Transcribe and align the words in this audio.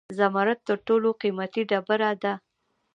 زمرد 0.17 0.59
تر 0.67 0.77
ټولو 0.87 1.09
قیمتي 1.21 1.61
ډبره 1.69 2.11
ده 2.23 2.33